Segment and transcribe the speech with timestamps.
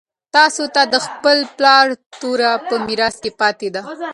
[0.35, 1.85] تاسو ته د خپل پلار
[2.19, 3.81] توره په میراث پاتې ده.